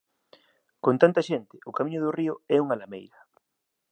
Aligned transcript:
Con 0.83 0.95
tanta 1.01 1.21
xente, 1.29 1.55
o 1.69 1.75
camiño 1.77 1.99
do 2.03 2.15
río 2.19 2.33
é 2.55 2.57
unha 2.65 2.79
lameira 2.81 3.19